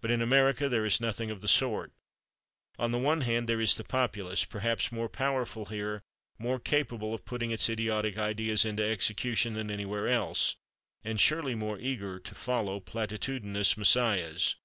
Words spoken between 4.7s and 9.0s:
more powerful here, more capable of putting its idiotic ideas into